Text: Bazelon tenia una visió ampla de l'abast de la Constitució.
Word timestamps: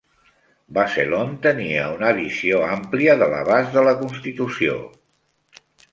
Bazelon 0.77 1.35
tenia 1.43 1.83
una 1.97 2.09
visió 2.21 2.61
ampla 2.77 3.15
de 3.21 3.27
l'abast 3.35 3.77
de 3.79 3.85
la 3.89 3.95
Constitució. 4.03 4.79